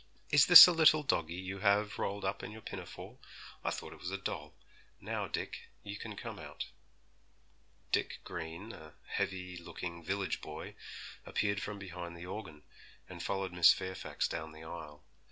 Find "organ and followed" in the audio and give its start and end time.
12.25-13.53